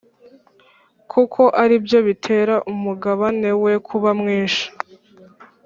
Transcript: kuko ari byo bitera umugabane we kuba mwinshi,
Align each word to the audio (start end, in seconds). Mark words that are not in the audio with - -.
kuko 1.11 1.41
ari 1.63 1.75
byo 1.85 1.99
bitera 2.07 2.55
umugabane 2.71 3.49
we 3.63 3.73
kuba 3.87 4.09
mwinshi, 4.19 4.65